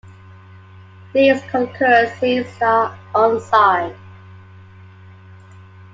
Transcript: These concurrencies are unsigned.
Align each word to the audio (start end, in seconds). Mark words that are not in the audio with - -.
These 1.13 1.41
concurrencies 1.43 2.47
are 2.59 2.97
unsigned. 3.13 3.95